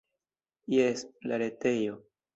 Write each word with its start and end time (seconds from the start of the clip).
Jes, 0.75 1.05
la 1.33 1.39
retejo. 1.45 1.99